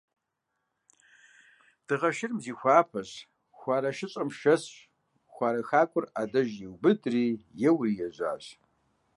Дыгъэ 1.85 2.09
Шырым 2.15 2.39
зихуапэщ, 2.43 3.09
хуарэ 3.57 3.91
шыщӀэм 3.97 4.29
шэсщ, 4.39 4.73
хуарэ 5.33 5.61
хакӀуэр 5.69 6.05
Ӏэдэжу 6.13 6.61
иубыдри, 6.65 7.25
еуэри 7.69 7.93
ежьащ. 8.07 8.45